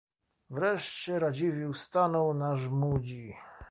"Wreszcie 0.49 1.19
Radziwiłł 1.19 1.73
stanął 1.73 2.33
na 2.33 2.55
Żmudzi." 2.55 3.33